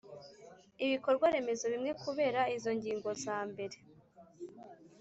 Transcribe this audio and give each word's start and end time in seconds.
ibikorwaremezo 0.85 1.65
bimwe 1.73 1.91
Kubera 2.03 2.41
izo 2.55 2.71
ngingo 2.77 3.09
zambere 3.23 3.77